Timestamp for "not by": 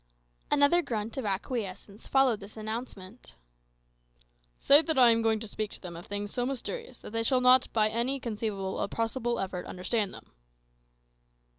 7.39-7.87